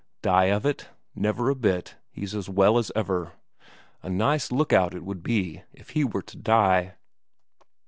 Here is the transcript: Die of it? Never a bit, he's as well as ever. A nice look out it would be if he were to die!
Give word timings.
Die 0.23 0.45
of 0.47 0.65
it? 0.65 0.89
Never 1.13 1.51
a 1.51 1.55
bit, 1.55 1.95
he's 2.09 2.33
as 2.33 2.49
well 2.49 2.79
as 2.79 2.91
ever. 2.95 3.33
A 4.01 4.09
nice 4.09 4.51
look 4.51 4.73
out 4.73 4.95
it 4.95 5.05
would 5.05 5.21
be 5.21 5.61
if 5.73 5.91
he 5.91 6.03
were 6.03 6.23
to 6.23 6.37
die! 6.37 6.95